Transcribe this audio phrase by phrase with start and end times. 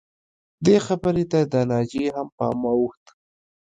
[0.65, 3.11] دې خبرې ته د ناجیې هم پام واوښته